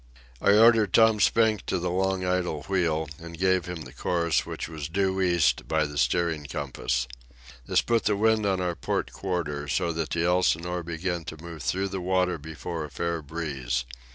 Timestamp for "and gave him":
3.19-3.83